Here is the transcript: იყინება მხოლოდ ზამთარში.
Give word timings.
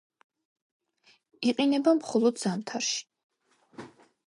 იყინება 1.51 1.95
მხოლოდ 2.01 2.43
ზამთარში. 2.47 3.01